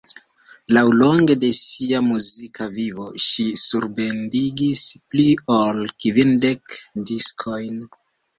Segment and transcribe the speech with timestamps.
[0.75, 5.27] Laŭlonge de sia muzika vivo ŝi surbendigis pli
[5.59, 6.81] ol kvindek
[7.13, 7.79] diskojn.